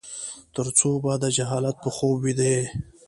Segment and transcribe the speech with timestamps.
[0.53, 2.63] ترڅو به د جهالت په خوب ويده يې؟